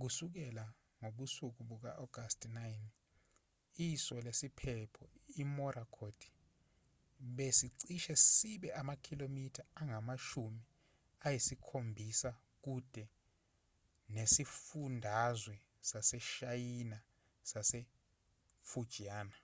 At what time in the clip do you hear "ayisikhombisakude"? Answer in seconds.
11.26-13.04